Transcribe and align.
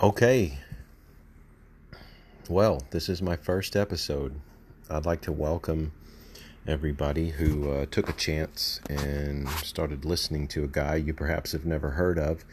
Okay. 0.00 0.56
Well, 2.48 2.84
this 2.92 3.08
is 3.08 3.20
my 3.20 3.34
first 3.34 3.74
episode. 3.74 4.40
I'd 4.88 5.04
like 5.04 5.22
to 5.22 5.32
welcome 5.32 5.90
everybody 6.68 7.30
who 7.30 7.72
uh, 7.72 7.86
took 7.90 8.08
a 8.08 8.12
chance 8.12 8.80
and 8.88 9.48
started 9.48 10.04
listening 10.04 10.46
to 10.48 10.62
a 10.62 10.68
guy 10.68 10.94
you 10.94 11.12
perhaps 11.12 11.50
have 11.50 11.66
never 11.66 11.90
heard 11.90 12.16
of, 12.16 12.44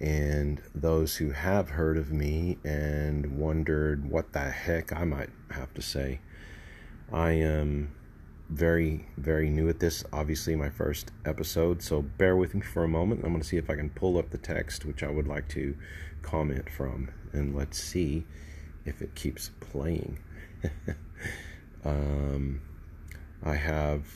and 0.00 0.62
those 0.74 1.16
who 1.16 1.32
have 1.32 1.68
heard 1.68 1.98
of 1.98 2.10
me 2.10 2.56
and 2.64 3.36
wondered 3.38 4.10
what 4.10 4.32
the 4.32 4.48
heck 4.50 4.90
I 4.90 5.04
might 5.04 5.30
have 5.50 5.74
to 5.74 5.82
say. 5.82 6.20
I 7.12 7.32
am 7.32 7.92
very, 8.48 9.06
very 9.16 9.50
new 9.50 9.68
at 9.68 9.80
this, 9.80 10.04
obviously, 10.12 10.56
my 10.56 10.70
first 10.70 11.12
episode, 11.24 11.82
so 11.82 12.02
bear 12.02 12.36
with 12.36 12.54
me 12.54 12.62
for 12.62 12.84
a 12.84 12.88
moment. 12.88 13.22
I'm 13.22 13.30
going 13.30 13.42
to 13.42 13.46
see 13.46 13.58
if 13.58 13.68
I 13.68 13.76
can 13.76 13.90
pull 13.90 14.18
up 14.18 14.30
the 14.30 14.38
text, 14.38 14.84
which 14.84 15.02
I 15.02 15.10
would 15.10 15.26
like 15.26 15.48
to 15.50 15.76
comment 16.22 16.70
from, 16.70 17.10
and 17.32 17.54
let's 17.54 17.78
see 17.78 18.24
if 18.84 19.02
it 19.02 19.14
keeps 19.14 19.50
playing. 19.60 20.18
um, 21.84 22.62
I 23.42 23.54
have 23.54 24.06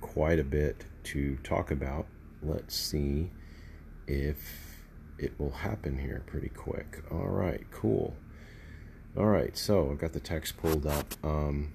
quite 0.00 0.38
a 0.38 0.44
bit 0.44 0.84
to 1.04 1.36
talk 1.42 1.70
about. 1.70 2.06
Let's 2.42 2.76
see 2.76 3.30
if 4.06 4.84
it 5.18 5.32
will 5.38 5.50
happen 5.50 5.98
here 5.98 6.22
pretty 6.26 6.50
quick. 6.50 7.02
All 7.10 7.28
right, 7.28 7.64
cool. 7.70 8.14
All 9.16 9.26
right, 9.26 9.56
so 9.56 9.90
I've 9.90 9.98
got 9.98 10.12
the 10.12 10.20
text 10.20 10.58
pulled 10.58 10.86
up. 10.86 11.14
Um, 11.24 11.72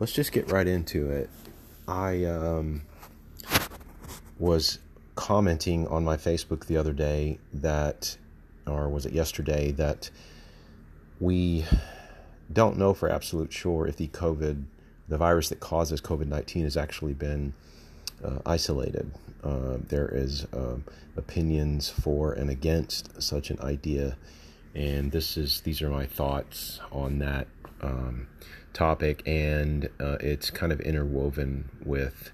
let's 0.00 0.12
just 0.12 0.32
get 0.32 0.50
right 0.50 0.66
into 0.66 1.10
it. 1.10 1.30
I 1.86 2.24
um, 2.24 2.82
was 4.38 4.78
commenting 5.14 5.86
on 5.88 6.04
my 6.04 6.16
Facebook 6.16 6.64
the 6.66 6.76
other 6.78 6.92
day 6.92 7.38
that, 7.52 8.16
or 8.66 8.88
was 8.88 9.04
it 9.04 9.12
yesterday, 9.12 9.70
that 9.72 10.10
we 11.20 11.66
don't 12.52 12.78
know 12.78 12.94
for 12.94 13.10
absolute 13.10 13.52
sure 13.52 13.86
if 13.86 13.96
the 13.96 14.08
COVID, 14.08 14.64
the 15.08 15.18
virus 15.18 15.50
that 15.50 15.60
causes 15.60 16.00
COVID 16.00 16.26
19 16.26 16.64
has 16.64 16.76
actually 16.76 17.12
been 17.12 17.52
uh, 18.24 18.38
isolated. 18.46 19.12
Uh, 19.44 19.78
there 19.88 20.08
is 20.08 20.46
uh, 20.54 20.76
opinions 21.16 21.90
for 21.90 22.32
and 22.32 22.48
against 22.48 23.22
such 23.22 23.50
an 23.50 23.60
idea, 23.60 24.16
and 24.74 25.12
this 25.12 25.36
is 25.36 25.60
these 25.62 25.82
are 25.82 25.90
my 25.90 26.06
thoughts 26.06 26.80
on 26.92 27.18
that 27.18 27.48
um, 27.80 28.28
topic, 28.72 29.22
and 29.26 29.88
uh, 30.00 30.16
it's 30.20 30.50
kind 30.50 30.72
of 30.72 30.80
interwoven 30.80 31.68
with 31.84 32.30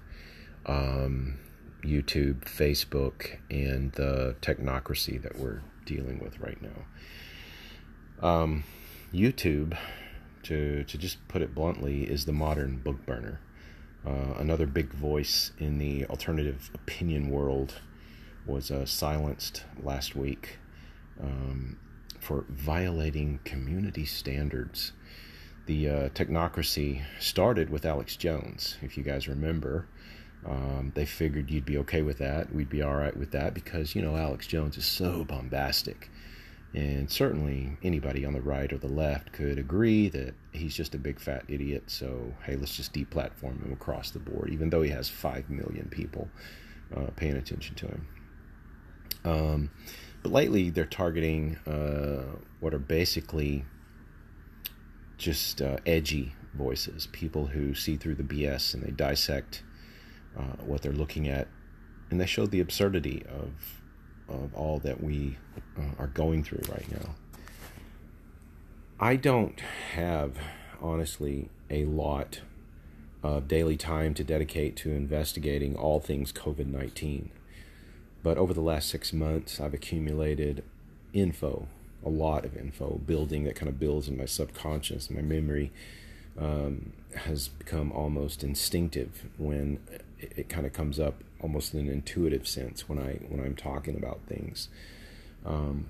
um, 0.65 1.39
YouTube, 1.83 2.41
Facebook, 2.41 3.37
and 3.49 3.91
the 3.93 4.35
technocracy 4.41 5.21
that 5.21 5.37
we're 5.37 5.61
dealing 5.85 6.19
with 6.19 6.39
right 6.39 6.59
now. 6.61 8.27
Um, 8.27 8.63
YouTube, 9.13 9.77
to 10.43 10.83
to 10.83 10.97
just 10.97 11.25
put 11.27 11.41
it 11.41 11.55
bluntly, 11.55 12.03
is 12.03 12.25
the 12.25 12.33
modern 12.33 12.77
book 12.77 13.05
burner. 13.05 13.39
Uh, 14.05 14.35
another 14.37 14.65
big 14.65 14.93
voice 14.93 15.51
in 15.57 15.79
the 15.79 16.05
alternative 16.05 16.69
opinion 16.73 17.29
world 17.29 17.81
was 18.45 18.71
uh, 18.71 18.85
silenced 18.85 19.63
last 19.83 20.15
week 20.15 20.59
um, 21.21 21.77
for 22.19 22.45
violating 22.49 23.39
community 23.45 24.05
standards 24.05 24.91
the 25.67 25.89
uh, 25.89 26.09
technocracy 26.09 27.03
started 27.19 27.69
with 27.69 27.85
Alex 27.85 28.15
Jones, 28.15 28.77
if 28.81 28.97
you 28.97 29.03
guys 29.03 29.27
remember. 29.27 29.85
Um, 30.45 30.93
they 30.95 31.05
figured 31.05 31.51
you'd 31.51 31.65
be 31.65 31.77
okay 31.79 32.01
with 32.01 32.17
that. 32.19 32.53
We'd 32.53 32.69
be 32.69 32.81
all 32.81 32.95
right 32.95 33.15
with 33.15 33.31
that 33.31 33.53
because, 33.53 33.93
you 33.93 34.01
know, 34.01 34.15
Alex 34.15 34.47
Jones 34.47 34.77
is 34.77 34.85
so 34.85 35.25
bombastic. 35.25 36.09
And 36.73 37.11
certainly 37.11 37.77
anybody 37.83 38.25
on 38.25 38.33
the 38.33 38.41
right 38.41 38.71
or 38.71 38.77
the 38.77 38.87
left 38.87 39.33
could 39.33 39.59
agree 39.59 40.09
that 40.09 40.35
he's 40.53 40.75
just 40.75 40.95
a 40.95 40.97
big 40.97 41.19
fat 41.19 41.43
idiot. 41.47 41.83
So, 41.87 42.33
hey, 42.45 42.55
let's 42.55 42.75
just 42.75 42.93
deplatform 42.93 43.65
him 43.65 43.73
across 43.73 44.11
the 44.11 44.19
board, 44.19 44.49
even 44.51 44.69
though 44.69 44.81
he 44.81 44.91
has 44.91 45.09
5 45.09 45.49
million 45.49 45.89
people 45.89 46.29
uh, 46.95 47.07
paying 47.15 47.35
attention 47.35 47.75
to 47.75 47.87
him. 47.87 48.07
Um, 49.25 49.69
but 50.23 50.31
lately, 50.31 50.69
they're 50.69 50.85
targeting 50.85 51.57
uh, 51.67 52.37
what 52.59 52.73
are 52.73 52.79
basically 52.79 53.65
just 55.17 55.61
uh, 55.61 55.77
edgy 55.85 56.33
voices, 56.53 57.07
people 57.11 57.47
who 57.47 57.73
see 57.73 57.97
through 57.97 58.15
the 58.15 58.23
BS 58.23 58.73
and 58.73 58.83
they 58.83 58.91
dissect 58.91 59.63
uh, 60.37 60.63
what 60.63 60.81
they're 60.81 60.91
looking 60.91 61.27
at, 61.27 61.47
and 62.09 62.19
they 62.19 62.25
show 62.25 62.45
the 62.45 62.59
absurdity 62.59 63.23
of 63.27 63.81
of 64.29 64.53
all 64.53 64.77
that 64.79 65.01
we 65.01 65.37
uh, 65.77 65.81
are 65.97 66.07
going 66.07 66.43
through 66.43 66.61
right 66.69 66.91
now. 66.91 67.15
I 68.99 69.15
don't 69.15 69.59
have, 69.93 70.37
honestly, 70.81 71.49
a 71.69 71.85
lot 71.85 72.41
of 73.23 73.47
daily 73.47 73.77
time 73.77 74.13
to 74.15 74.23
dedicate 74.23 74.75
to 74.77 74.91
investigating 74.91 75.75
all 75.75 75.99
things 75.99 76.31
COVID 76.33 76.67
19. 76.67 77.31
But 78.23 78.37
over 78.37 78.53
the 78.53 78.61
last 78.61 78.89
six 78.89 79.13
months, 79.13 79.59
I've 79.59 79.73
accumulated 79.73 80.63
info 81.13 81.67
a 82.05 82.09
lot 82.09 82.45
of 82.45 82.55
info 82.55 83.01
building 83.05 83.43
that 83.43 83.55
kind 83.55 83.69
of 83.69 83.79
builds 83.79 84.07
in 84.07 84.17
my 84.17 84.25
subconscious. 84.25 85.09
My 85.09 85.21
memory 85.21 85.71
um, 86.37 86.93
has 87.15 87.47
become 87.47 87.91
almost 87.91 88.43
instinctive 88.43 89.25
when 89.37 89.79
it, 90.19 90.33
it, 90.37 90.49
kind 90.49 90.65
of 90.65 90.73
comes 90.73 90.99
up 90.99 91.23
almost 91.41 91.73
in 91.73 91.81
an 91.81 91.89
intuitive 91.89 92.47
sense 92.47 92.87
when 92.87 92.99
I 92.99 93.13
when 93.27 93.43
I'm 93.43 93.55
talking 93.55 93.95
about 93.95 94.19
things. 94.27 94.69
Um, 95.45 95.87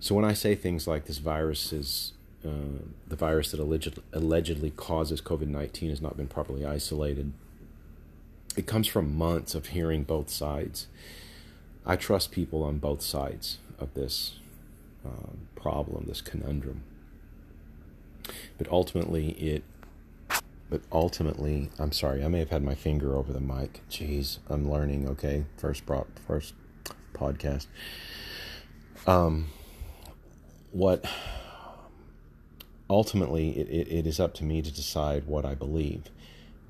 so 0.00 0.14
when 0.14 0.24
I 0.24 0.32
say 0.32 0.54
things 0.54 0.86
like 0.86 1.06
this 1.06 1.18
virus 1.18 1.72
is 1.72 2.12
uh, 2.44 2.82
the 3.06 3.16
virus 3.16 3.52
that 3.52 3.60
alleged, 3.60 3.98
allegedly 4.12 4.70
causes 4.70 5.20
COVID 5.20 5.48
nineteen 5.48 5.90
has 5.90 6.02
not 6.02 6.16
been 6.16 6.28
properly 6.28 6.66
isolated, 6.66 7.32
it 8.56 8.66
comes 8.66 8.86
from 8.86 9.14
months 9.16 9.54
of 9.54 9.66
hearing 9.66 10.02
both 10.02 10.30
sides. 10.30 10.86
I 11.84 11.96
trust 11.96 12.32
people 12.32 12.62
on 12.62 12.78
both 12.78 13.02
sides 13.02 13.58
of 13.78 13.94
this 13.94 14.38
um, 15.04 15.48
problem, 15.54 16.06
this 16.08 16.20
conundrum. 16.20 16.82
But 18.58 18.68
ultimately, 18.70 19.30
it. 19.32 19.62
But 20.68 20.80
ultimately, 20.90 21.70
I'm 21.78 21.92
sorry. 21.92 22.24
I 22.24 22.28
may 22.28 22.40
have 22.40 22.50
had 22.50 22.64
my 22.64 22.74
finger 22.74 23.14
over 23.14 23.32
the 23.32 23.40
mic. 23.40 23.82
Jeez, 23.88 24.38
I'm 24.48 24.68
learning. 24.68 25.08
Okay, 25.10 25.44
first 25.56 25.86
brought 25.86 26.08
first 26.26 26.54
podcast. 27.14 27.66
Um, 29.06 29.46
what 30.72 31.04
ultimately 32.90 33.50
it, 33.50 33.68
it, 33.68 33.92
it 33.92 34.06
is 34.08 34.18
up 34.18 34.34
to 34.34 34.44
me 34.44 34.60
to 34.62 34.72
decide 34.72 35.26
what 35.26 35.44
I 35.44 35.54
believe, 35.54 36.10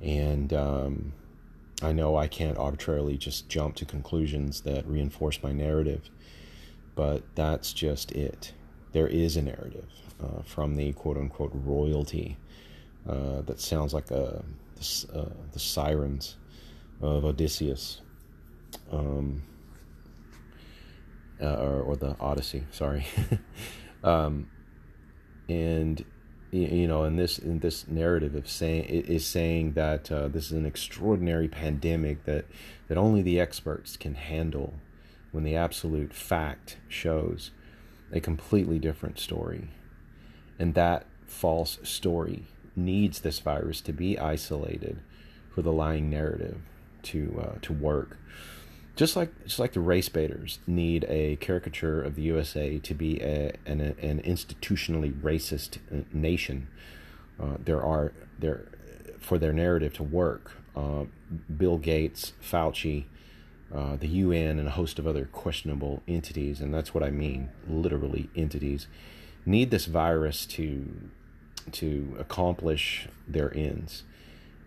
and 0.03 0.53
um, 0.53 1.13
I 1.83 1.93
know 1.93 2.17
I 2.17 2.27
can't 2.27 2.57
arbitrarily 2.57 3.17
just 3.19 3.49
jump 3.49 3.77
to 3.77 3.85
conclusions 3.85 4.63
that 4.63 4.87
reinforce 4.87 5.43
my 5.43 5.53
narrative 5.53 6.11
but 6.97 7.23
that's 7.37 7.73
just 7.73 8.11
it. 8.13 8.53
There 8.93 9.07
is 9.07 9.37
a 9.37 9.43
narrative 9.43 9.89
uh, 10.21 10.43
from 10.43 10.75
the 10.75 10.93
quote 10.95 11.19
unquote 11.19 11.53
royalty 11.55 12.39
uh, 13.09 13.43
that 13.43 13.61
sounds 13.61 13.95
like 13.95 14.11
a, 14.11 14.43
uh, 15.15 15.25
the 15.53 15.59
sirens 15.59 16.37
of 17.01 17.25
Odysseus. 17.25 18.01
Um, 18.91 19.43
uh, 21.41 21.55
or, 21.57 21.83
or, 21.83 21.97
the 21.97 22.17
Odyssey, 22.19 22.65
sorry. 22.71 23.07
um, 24.05 24.49
and 25.51 26.03
you 26.59 26.89
know, 26.89 27.05
in 27.05 27.17
this 27.17 27.39
in 27.39 27.61
this 27.61 27.87
narrative 27.87 28.35
of 28.35 28.49
saying 28.49 28.85
is 28.85 29.27
saying 29.27 29.73
that 29.73 30.11
uh, 30.11 30.29
this 30.29 30.47
is 30.47 30.53
an 30.53 30.67
extraordinary 30.67 31.49
pandemic 31.49 32.25
that 32.25 32.47
that 32.89 32.99
only 32.99 33.23
the 33.23 33.41
experts 33.41 33.97
can 33.97 34.15
handle 34.15 34.75
when 35.33 35.45
the 35.45 35.57
absolute 35.57 36.13
fact 36.13 36.77
shows 36.89 37.51
a 38.13 38.21
completely 38.21 38.79
different 38.79 39.19
story. 39.19 39.69
And 40.59 40.75
that 40.75 41.07
false 41.27 41.79
story 41.83 42.47
needs 42.75 43.21
this 43.21 43.41
virus 43.41 43.81
to 43.83 43.93
be 43.93 44.19
isolated 44.19 45.01
for 45.55 45.63
the 45.63 45.73
lying 45.73 46.09
narrative 46.09 46.61
to 47.03 47.43
uh, 47.43 47.59
to 47.63 47.73
work. 47.73 48.19
Just 48.97 49.15
like 49.15 49.45
just 49.45 49.59
like 49.59 49.75
the 49.75 49.81
race 49.81 50.09
baiters 50.09 50.59
need 50.67 51.05
a 51.09 51.37
caricature 51.37 52.03
of 52.03 52.15
the 52.15 52.23
USA 52.23 52.79
to 52.79 52.95
be 52.95 53.21
a, 53.21 53.53
an, 53.67 53.81
an 53.81 54.23
institutionally 54.23 55.13
racist 55.13 55.79
nation, 56.15 56.69
uh, 57.39 57.59
there 57.63 57.83
are 57.83 58.13
there 58.39 58.69
for 59.21 59.39
their 59.39 59.53
narrative 59.53 59.93
to 59.95 60.03
work. 60.03 60.53
Uh, 60.75 61.05
Bill 61.55 61.79
Gates, 61.79 62.33
Fauci, 62.43 63.05
uh, 63.75 63.97
the 63.97 64.09
UN 64.09 64.59
and 64.59 64.69
a 64.69 64.73
host 64.73 64.99
of 64.99 65.07
other 65.07 65.27
questionable 65.27 66.03
entities, 66.07 66.61
and 66.61 66.73
that's 66.73 66.95
what 66.95 67.03
I 67.03 67.11
mean, 67.11 67.51
literally 67.69 68.31
entities, 68.35 68.87
need 69.45 69.71
this 69.71 69.87
virus 69.87 70.47
to 70.47 71.11
to 71.73 72.17
accomplish 72.19 73.09
their 73.29 73.55
ends. 73.55 74.05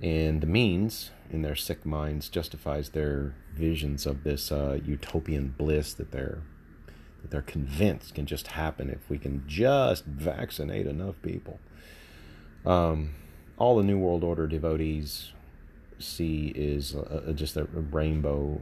And 0.01 0.42
the 0.42 0.48
means, 0.48 1.12
in 1.30 1.42
their 1.42 1.56
sick 1.56 1.86
minds, 1.86 2.30
justifies 2.30 2.90
their 2.90 3.36
visions 3.54 4.06
of 4.06 4.24
this 4.24 4.51
uh, 4.51 4.80
utopian 4.84 5.54
bliss 5.57 5.94
that 5.94 6.12
they're 6.12 6.42
that 7.22 7.31
they're 7.31 7.42
convinced 7.42 8.16
can 8.16 8.25
just 8.25 8.48
happen 8.48 8.90
if 8.90 9.10
we 9.10 9.18
can 9.18 9.44
just 9.46 10.06
vaccinate 10.06 10.88
enough 10.88 11.16
people. 11.22 11.60
Um, 12.66 13.16
all 13.57 13.75
the 13.75 13.84
New 13.84 14.00
World 14.00 14.24
Order 14.24 14.48
devotees 14.48 15.34
see 15.98 16.54
is 16.56 16.95
uh, 16.95 17.34
just 17.36 17.57
a 17.57 17.66
rainbow 17.66 18.62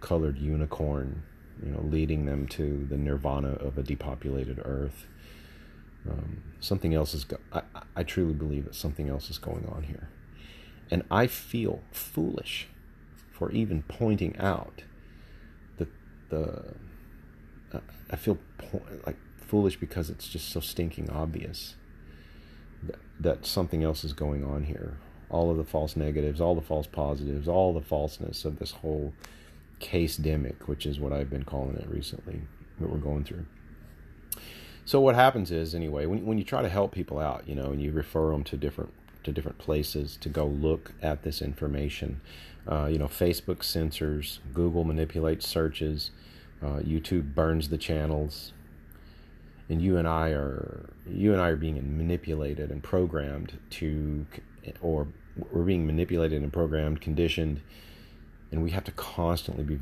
colored 0.00 0.38
unicorn, 0.38 1.22
you 1.62 1.70
know, 1.70 1.80
leading 1.80 2.26
them 2.26 2.46
to 2.48 2.86
the 2.90 2.98
nirvana 2.98 3.52
of 3.52 3.78
a 3.78 3.82
depopulated 3.82 4.60
earth. 4.62 5.06
Um, 6.08 6.42
something 6.60 6.94
else 6.94 7.14
is, 7.14 7.24
go- 7.24 7.40
I, 7.52 7.62
I 7.96 8.02
truly 8.02 8.34
believe 8.34 8.64
that 8.66 8.74
something 8.74 9.08
else 9.08 9.30
is 9.30 9.38
going 9.38 9.66
on 9.66 9.84
here. 9.84 10.08
And 10.90 11.04
I 11.10 11.26
feel 11.26 11.82
foolish 11.92 12.68
for 13.30 13.50
even 13.52 13.82
pointing 13.82 14.36
out 14.38 14.82
that 15.78 15.88
the, 16.30 16.74
uh, 17.72 17.80
I 18.10 18.16
feel 18.16 18.38
po- 18.58 18.82
like 19.06 19.16
foolish 19.36 19.76
because 19.76 20.10
it's 20.10 20.28
just 20.28 20.50
so 20.50 20.60
stinking 20.60 21.10
obvious 21.10 21.76
that, 22.82 22.98
that 23.18 23.46
something 23.46 23.84
else 23.84 24.04
is 24.04 24.12
going 24.12 24.44
on 24.44 24.64
here. 24.64 24.98
All 25.28 25.50
of 25.50 25.56
the 25.56 25.64
false 25.64 25.96
negatives, 25.96 26.40
all 26.40 26.54
the 26.54 26.60
false 26.60 26.86
positives, 26.86 27.46
all 27.46 27.72
the 27.72 27.80
falseness 27.80 28.44
of 28.44 28.58
this 28.58 28.72
whole 28.72 29.14
case 29.78 30.18
demic, 30.18 30.66
which 30.66 30.86
is 30.86 30.98
what 30.98 31.12
I've 31.12 31.30
been 31.30 31.44
calling 31.44 31.76
it 31.76 31.88
recently, 31.88 32.42
that 32.80 32.90
we're 32.90 32.98
going 32.98 33.24
through. 33.24 33.46
So 34.84 35.00
what 35.00 35.14
happens 35.14 35.52
is, 35.52 35.74
anyway, 35.74 36.06
when 36.06 36.26
when 36.26 36.36
you 36.36 36.42
try 36.42 36.62
to 36.62 36.68
help 36.68 36.90
people 36.90 37.20
out, 37.20 37.46
you 37.46 37.54
know, 37.54 37.70
and 37.70 37.80
you 37.80 37.92
refer 37.92 38.32
them 38.32 38.42
to 38.44 38.56
different 38.56 38.92
to 39.24 39.32
different 39.32 39.58
places 39.58 40.16
to 40.20 40.28
go 40.28 40.46
look 40.46 40.92
at 41.02 41.22
this 41.22 41.42
information, 41.42 42.20
uh, 42.70 42.86
you 42.86 42.98
know, 42.98 43.06
Facebook 43.06 43.62
censors, 43.62 44.40
Google 44.52 44.84
manipulates 44.84 45.46
searches, 45.46 46.10
uh, 46.62 46.80
YouTube 46.80 47.34
burns 47.34 47.68
the 47.68 47.78
channels, 47.78 48.52
and 49.68 49.80
you 49.80 49.96
and 49.96 50.06
I 50.06 50.30
are 50.30 50.90
you 51.08 51.32
and 51.32 51.40
I 51.40 51.48
are 51.48 51.56
being 51.56 51.96
manipulated 51.96 52.70
and 52.70 52.82
programmed 52.82 53.58
to, 53.70 54.26
or 54.80 55.08
we're 55.52 55.62
being 55.62 55.86
manipulated 55.86 56.42
and 56.42 56.52
programmed, 56.52 57.00
conditioned 57.00 57.62
and 58.50 58.62
we 58.62 58.70
have 58.70 58.84
to 58.84 58.92
constantly 58.92 59.64
be 59.64 59.76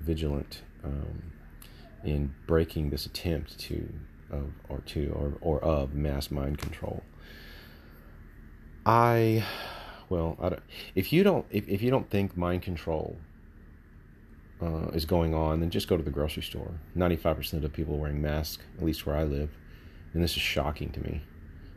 vigilant 0.00 0.62
um, 0.82 1.32
in 2.04 2.34
breaking 2.46 2.90
this 2.90 3.06
attempt 3.06 3.58
to 3.58 3.92
of 4.30 4.50
or 4.68 4.80
to 4.80 5.12
or, 5.14 5.34
or 5.40 5.62
of 5.62 5.94
mass 5.94 6.30
mind 6.30 6.58
control. 6.58 7.02
I 8.86 9.44
well, 10.08 10.36
I 10.40 10.50
don't, 10.50 10.62
if 10.94 11.12
you 11.12 11.24
don't 11.24 11.46
if, 11.50 11.68
if 11.68 11.82
you 11.82 11.90
don't 11.90 12.08
think 12.10 12.36
mind 12.36 12.62
control 12.62 13.16
uh, 14.60 14.88
is 14.88 15.04
going 15.04 15.34
on, 15.34 15.60
then 15.60 15.70
just 15.70 15.88
go 15.88 15.96
to 15.96 16.02
the 16.02 16.10
grocery 16.10 16.42
store. 16.42 16.72
Ninety 16.94 17.16
five 17.16 17.36
percent 17.36 17.64
of 17.64 17.72
people 17.72 17.94
are 17.94 17.98
wearing 17.98 18.20
masks, 18.20 18.62
at 18.78 18.84
least 18.84 19.06
where 19.06 19.16
I 19.16 19.24
live, 19.24 19.50
and 20.12 20.22
this 20.22 20.36
is 20.36 20.42
shocking 20.42 20.90
to 20.90 21.00
me. 21.00 21.22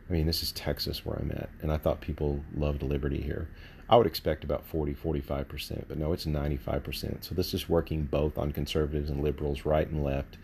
I 0.08 0.12
mean, 0.12 0.26
this 0.26 0.42
is 0.42 0.52
Texas 0.52 1.04
where 1.04 1.16
I'm 1.16 1.30
at, 1.32 1.50
and 1.60 1.70
I 1.70 1.76
thought 1.76 2.00
people 2.00 2.40
loved 2.54 2.82
liberty 2.82 3.20
here. 3.20 3.48
I 3.90 3.96
would 3.96 4.06
expect 4.06 4.44
about 4.44 4.66
40, 4.66 4.94
45%, 4.94 5.84
but 5.88 5.96
no, 5.96 6.12
it's 6.12 6.26
95%. 6.26 7.24
So 7.24 7.34
this 7.34 7.54
is 7.54 7.68
working 7.68 8.04
both 8.04 8.36
on 8.36 8.52
conservatives 8.52 9.08
and 9.08 9.22
liberals, 9.22 9.64
right 9.64 9.88
and 9.88 10.04
left, 10.04 10.36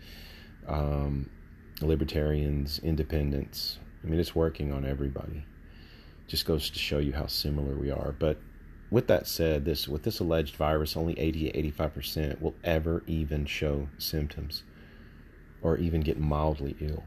um, 0.67 1.29
libertarians, 1.81 2.79
independents. 2.79 3.77
I 4.03 4.07
mean, 4.07 4.19
it's 4.19 4.35
working 4.35 4.71
on 4.71 4.83
everybody. 4.83 5.45
Just 6.27 6.45
goes 6.45 6.69
to 6.69 6.79
show 6.79 6.97
you 6.99 7.13
how 7.13 7.27
similar 7.27 7.75
we 7.75 7.91
are. 7.91 8.15
But 8.17 8.37
with 8.89 9.07
that 9.07 9.27
said, 9.27 9.65
this 9.65 9.87
with 9.87 10.03
this 10.03 10.19
alleged 10.19 10.55
virus, 10.55 10.95
only 10.95 11.17
80 11.19 11.51
85% 11.71 12.41
will 12.41 12.55
ever 12.63 13.03
even 13.07 13.45
show 13.45 13.87
symptoms 13.97 14.63
or 15.61 15.77
even 15.77 16.01
get 16.01 16.19
mildly 16.19 16.75
ill. 16.79 17.03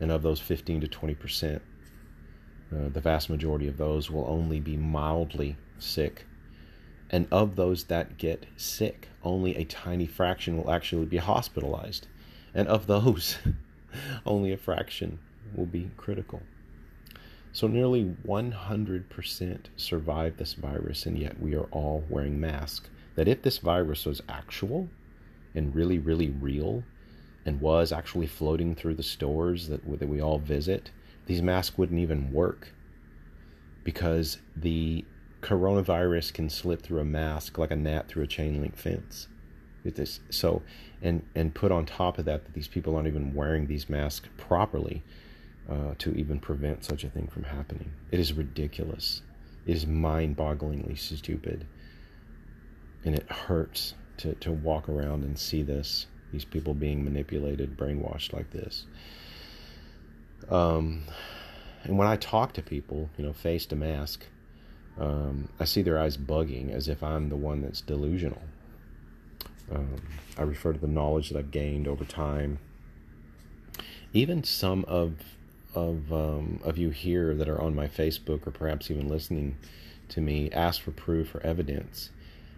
And 0.00 0.10
of 0.10 0.22
those 0.22 0.40
15 0.40 0.80
to 0.82 0.88
20%, 0.88 1.56
uh, 1.56 2.88
the 2.88 3.00
vast 3.00 3.30
majority 3.30 3.68
of 3.68 3.76
those 3.76 4.10
will 4.10 4.26
only 4.26 4.60
be 4.60 4.76
mildly 4.76 5.56
sick. 5.78 6.26
And 7.10 7.28
of 7.30 7.56
those 7.56 7.84
that 7.84 8.16
get 8.18 8.46
sick, 8.56 9.08
only 9.22 9.54
a 9.56 9.64
tiny 9.64 10.06
fraction 10.06 10.56
will 10.56 10.70
actually 10.70 11.06
be 11.06 11.18
hospitalized. 11.18 12.08
And 12.54 12.66
of 12.66 12.86
those, 12.86 13.36
only 14.26 14.52
a 14.52 14.56
fraction 14.56 15.18
will 15.54 15.66
be 15.66 15.90
critical. 15.96 16.42
So 17.54 17.68
nearly 17.68 18.12
100% 18.26 19.58
survive 19.76 20.36
this 20.36 20.54
virus, 20.54 21.06
and 21.06 21.16
yet 21.16 21.40
we 21.40 21.54
are 21.54 21.68
all 21.70 22.04
wearing 22.10 22.40
masks. 22.40 22.90
That 23.14 23.28
if 23.28 23.42
this 23.42 23.58
virus 23.58 24.04
was 24.04 24.20
actual 24.28 24.88
and 25.54 25.72
really, 25.72 26.00
really 26.00 26.30
real, 26.30 26.82
and 27.46 27.60
was 27.60 27.92
actually 27.92 28.26
floating 28.26 28.74
through 28.74 28.96
the 28.96 29.04
stores 29.04 29.68
that, 29.68 29.88
that 30.00 30.08
we 30.08 30.20
all 30.20 30.40
visit, 30.40 30.90
these 31.26 31.42
masks 31.42 31.78
wouldn't 31.78 32.00
even 32.00 32.32
work 32.32 32.72
because 33.84 34.38
the 34.56 35.04
coronavirus 35.40 36.32
can 36.32 36.50
slip 36.50 36.82
through 36.82 37.00
a 37.00 37.04
mask 37.04 37.56
like 37.56 37.70
a 37.70 37.76
gnat 37.76 38.08
through 38.08 38.24
a 38.24 38.26
chain 38.26 38.60
link 38.60 38.76
fence. 38.76 39.28
This, 39.84 40.18
so, 40.30 40.62
and 41.02 41.22
and 41.36 41.54
put 41.54 41.70
on 41.70 41.84
top 41.86 42.18
of 42.18 42.24
that 42.24 42.46
that 42.46 42.54
these 42.54 42.66
people 42.66 42.96
aren't 42.96 43.06
even 43.06 43.34
wearing 43.34 43.66
these 43.66 43.88
masks 43.88 44.28
properly 44.38 45.04
uh, 45.70 45.94
to 45.98 46.12
even 46.14 46.38
prevent 46.38 46.84
such 46.84 47.04
a 47.04 47.08
thing 47.08 47.26
from 47.28 47.44
happening. 47.44 47.92
It 48.10 48.20
is 48.20 48.32
ridiculous. 48.32 49.22
It 49.66 49.76
is 49.76 49.86
mind-bogglingly 49.86 50.98
stupid, 50.98 51.66
and 53.04 53.14
it 53.14 53.30
hurts 53.30 53.94
to 54.18 54.34
to 54.34 54.52
walk 54.52 54.88
around 54.88 55.24
and 55.24 55.38
see 55.38 55.62
this. 55.62 56.06
These 56.32 56.44
people 56.44 56.74
being 56.74 57.04
manipulated, 57.04 57.76
brainwashed 57.76 58.32
like 58.32 58.50
this. 58.50 58.86
Um, 60.50 61.04
and 61.84 61.96
when 61.96 62.08
I 62.08 62.16
talk 62.16 62.52
to 62.54 62.62
people, 62.62 63.08
you 63.16 63.24
know, 63.24 63.32
face 63.32 63.66
to 63.66 63.76
mask, 63.76 64.26
um, 64.98 65.48
I 65.60 65.64
see 65.64 65.82
their 65.82 65.98
eyes 65.98 66.16
bugging 66.16 66.72
as 66.72 66.88
if 66.88 67.02
I'm 67.02 67.28
the 67.28 67.36
one 67.36 67.62
that's 67.62 67.80
delusional. 67.80 68.42
Um, 69.70 69.96
I 70.36 70.42
refer 70.42 70.72
to 70.72 70.78
the 70.78 70.86
knowledge 70.86 71.30
that 71.30 71.38
I've 71.38 71.50
gained 71.50 71.88
over 71.88 72.04
time. 72.04 72.58
Even 74.12 74.44
some 74.44 74.84
of 74.86 75.14
of 75.74 76.12
um, 76.12 76.60
of 76.64 76.78
you 76.78 76.90
here 76.90 77.34
that 77.34 77.48
are 77.48 77.60
on 77.60 77.74
my 77.74 77.86
Facebook 77.86 78.46
or 78.46 78.50
perhaps 78.50 78.90
even 78.90 79.08
listening 79.08 79.56
to 80.10 80.20
me 80.20 80.50
ask 80.52 80.80
for 80.80 80.90
proof 80.90 81.34
or 81.34 81.40
evidence, 81.42 82.10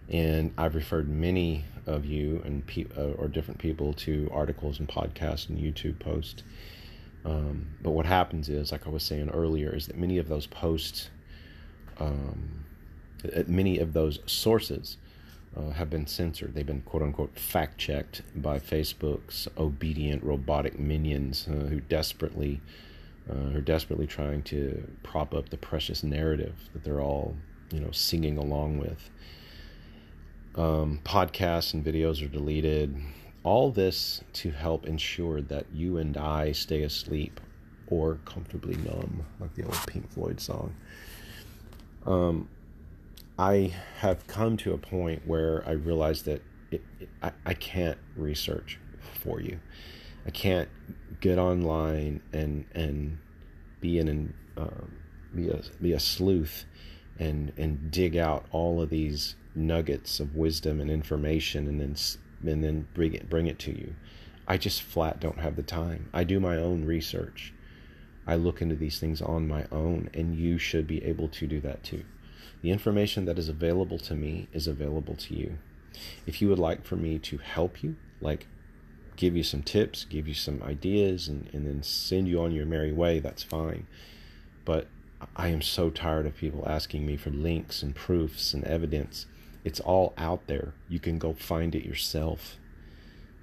and 0.09 0.53
I've 0.59 0.75
referred 0.75 1.09
many 1.09 1.65
of 1.87 2.05
you 2.05 2.43
and 2.45 2.67
pe- 2.67 2.87
uh, 2.97 3.13
or 3.13 3.29
different 3.29 3.59
people 3.61 3.93
to 3.95 4.29
articles 4.33 4.79
and 4.79 4.89
podcasts 4.89 5.49
and 5.49 5.59
YouTube 5.59 5.99
posts 5.99 6.43
um, 7.27 7.67
but 7.83 7.91
what 7.91 8.07
happens 8.07 8.49
is, 8.49 8.71
like 8.71 8.87
I 8.87 8.91
was 8.91 9.03
saying 9.03 9.31
earlier, 9.31 9.75
is 9.75 9.89
that 9.89 9.97
many 9.99 10.19
of 10.19 10.29
those 10.29 10.47
posts, 10.47 11.11
um, 11.99 12.65
many 13.49 13.79
of 13.79 13.95
those 13.95 14.21
sources 14.27 14.97
uh, 15.57 15.71
have 15.71 15.91
been 15.91 16.07
censored. 16.07 16.55
They've 16.55 16.65
been 16.65 16.83
quote 16.83 17.03
unquote 17.03 17.37
fact 17.37 17.79
checked 17.79 18.23
by 18.37 18.61
Facebook's 18.61 19.49
obedient 19.59 20.23
robotic 20.23 20.79
minions 20.79 21.49
uh, 21.49 21.67
who 21.67 21.81
desperately 21.81 22.61
uh, 23.31 23.57
are 23.57 23.61
desperately 23.61 24.07
trying 24.07 24.43
to 24.43 24.87
prop 25.03 25.35
up 25.35 25.49
the 25.49 25.57
precious 25.57 26.03
narrative 26.03 26.55
that 26.73 26.85
they're 26.85 27.01
all 27.01 27.37
you 27.71 27.81
know 27.81 27.91
singing 27.91 28.39
along 28.39 28.79
with. 28.79 29.11
Um, 30.55 31.01
podcasts 31.05 31.75
and 31.75 31.85
videos 31.85 32.25
are 32.25 32.29
deleted 32.29 32.97
all 33.43 33.71
this 33.71 34.23
to 34.33 34.51
help 34.51 34.87
ensure 34.87 35.41
that 35.41 35.67
you 35.73 35.99
and 35.99 36.17
I 36.17 36.51
stay 36.51 36.83
asleep 36.83 37.41
or 37.87 38.19
comfortably 38.25 38.75
numb, 38.77 39.25
like 39.39 39.55
the 39.55 39.63
old 39.63 39.79
Pink 39.87 40.11
Floyd 40.11 40.41
song. 40.41 40.75
Um, 42.05 42.49
I 43.39 43.73
have 43.99 44.27
come 44.27 44.57
to 44.59 44.73
a 44.73 44.79
point 44.79 45.27
where 45.27 45.63
I 45.67 45.73
realize 45.73 46.23
that 46.23 46.43
it, 46.73 46.83
it, 46.99 47.09
I, 47.23 47.31
I 47.45 47.55
can't 47.55 47.99
research 48.17 48.81
for 49.21 49.41
you. 49.41 49.61
I 50.27 50.31
can't 50.31 50.69
get 51.21 51.39
online 51.39 52.21
and 52.33 52.67
and 52.75 53.19
be 53.81 53.99
an 53.99 54.35
um, 54.57 54.93
be 55.35 55.49
a 55.49 55.63
be 55.81 55.93
a 55.93 56.01
sleuth 56.01 56.65
and 57.19 57.53
and 57.57 57.91
dig 57.91 58.17
out 58.17 58.47
all 58.51 58.83
of 58.83 58.91
these 58.91 59.37
nuggets 59.55 60.21
of 60.21 60.35
wisdom 60.35 60.81
and 60.81 60.91
information 60.91 61.67
and 61.67 61.81
then 61.81 61.97
and 62.51 62.63
then 62.63 62.89
bring 62.93 63.15
it 63.15 63.31
bring 63.31 63.47
it 63.47 63.59
to 63.61 63.71
you. 63.71 63.95
I 64.49 64.59
just 64.59 64.83
flat 64.83 65.21
don't 65.21 65.39
have 65.39 65.57
the 65.57 65.63
time. 65.63 66.09
I 66.13 66.25
do 66.25 66.39
my 66.39 66.57
own 66.57 66.85
research. 66.85 67.53
I 68.27 68.37
look 68.37 68.61
into 68.61 68.75
these 68.75 68.99
things 68.99 69.23
on 69.23 69.47
my 69.47 69.67
own, 69.71 70.11
and 70.13 70.37
you 70.37 70.59
should 70.59 70.87
be 70.87 71.05
able 71.05 71.29
to 71.29 71.47
do 71.47 71.61
that 71.61 71.85
too. 71.85 72.05
The 72.63 72.71
information 72.71 73.25
that 73.27 73.39
is 73.39 73.49
available 73.49 73.99
to 73.99 74.15
me 74.15 74.49
is 74.53 74.67
available 74.67 75.15
to 75.15 75.35
you. 75.35 75.59
If 76.27 76.43
you 76.43 76.49
would 76.49 76.59
like 76.59 76.85
for 76.85 76.97
me 76.97 77.19
to 77.21 77.39
help 77.39 77.83
you, 77.83 77.97
like 78.21 78.47
give 79.17 79.37
you 79.37 79.43
some 79.43 79.63
tips, 79.63 80.05
give 80.05 80.29
you 80.29 80.35
some 80.35 80.63
ideas, 80.63 81.29
and, 81.29 81.49
and 81.53 81.67
then 81.67 81.83
send 81.83 82.29
you 82.29 82.41
on 82.41 82.53
your 82.53 82.67
merry 82.67 82.93
way, 82.93 83.19
that's 83.19 83.43
fine. 83.43 83.87
But 84.65 84.89
I 85.35 85.49
am 85.49 85.63
so 85.63 85.91
tired 85.91 86.27
of 86.27 86.37
people 86.37 86.65
asking 86.67 87.07
me 87.07 87.17
for 87.17 87.31
links 87.31 87.83
and 87.83 87.95
proofs 87.95 88.53
and 88.53 88.65
evidence 88.65 89.27
it's 89.67 89.81
all 89.81 90.15
out 90.17 90.47
there. 90.47 90.75
You 90.89 91.01
can 91.01 91.19
go 91.19 91.33
find 91.33 91.75
it 91.75 91.85
yourself. 91.85 92.57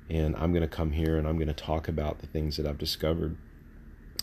and 0.10 0.38
I'm 0.38 0.54
going 0.54 0.62
to 0.62 0.70
come 0.70 0.92
here 0.92 1.18
and 1.18 1.28
I'm 1.28 1.36
going 1.36 1.50
to 1.50 1.54
talk 1.54 1.90
about 1.90 2.20
the 2.20 2.28
things 2.28 2.56
that 2.56 2.66
I've 2.66 2.78
discovered. 2.78 3.36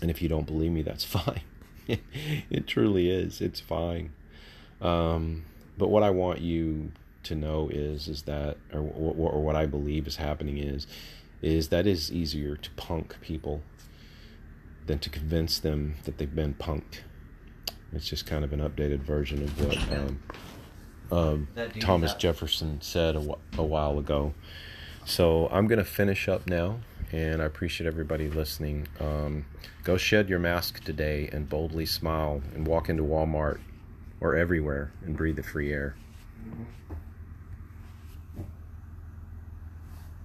And 0.00 0.10
if 0.10 0.22
you 0.22 0.28
don't 0.28 0.46
believe 0.46 0.72
me, 0.72 0.80
that's 0.80 1.04
fine. 1.18 1.42
it 1.86 2.66
truly 2.66 3.10
is. 3.10 3.42
It's 3.42 3.60
fine. 3.60 4.12
Um, 4.80 5.44
but 5.76 5.88
what 5.88 6.02
I 6.02 6.08
want 6.08 6.40
you 6.40 6.92
to 7.24 7.34
know 7.34 7.68
is 7.68 8.08
is 8.08 8.22
that, 8.22 8.56
or, 8.72 8.80
or 8.80 9.42
what 9.42 9.54
I 9.54 9.66
believe 9.66 10.06
is 10.06 10.16
happening 10.16 10.56
is, 10.56 10.86
is 11.42 11.68
that 11.68 11.86
is 11.86 12.12
easier 12.12 12.56
to 12.56 12.70
punk 12.72 13.16
people 13.20 13.62
than 14.86 14.98
to 14.98 15.10
convince 15.10 15.58
them 15.58 15.94
that 16.04 16.18
they've 16.18 16.34
been 16.34 16.54
punked. 16.54 17.00
It's 17.92 18.08
just 18.08 18.26
kind 18.26 18.44
of 18.44 18.52
an 18.52 18.60
updated 18.60 19.00
version 19.00 19.42
of 19.42 19.66
what 19.66 19.78
um, 19.98 20.22
um, 21.10 21.48
Thomas 21.80 22.14
Jefferson 22.14 22.80
said 22.80 23.16
a, 23.16 23.34
a 23.58 23.64
while 23.64 23.98
ago. 23.98 24.34
So 25.04 25.48
I'm 25.48 25.66
going 25.66 25.78
to 25.78 25.84
finish 25.84 26.28
up 26.28 26.46
now, 26.46 26.80
and 27.10 27.42
I 27.42 27.46
appreciate 27.46 27.86
everybody 27.86 28.28
listening. 28.28 28.86
Um, 29.00 29.46
go 29.82 29.96
shed 29.96 30.28
your 30.28 30.38
mask 30.38 30.84
today 30.84 31.28
and 31.32 31.48
boldly 31.48 31.86
smile 31.86 32.42
and 32.54 32.66
walk 32.66 32.88
into 32.88 33.02
Walmart 33.02 33.58
or 34.20 34.36
everywhere 34.36 34.92
and 35.04 35.16
breathe 35.16 35.36
the 35.36 35.42
free 35.42 35.72
air. 35.72 35.96
Mm-hmm. 36.46 36.94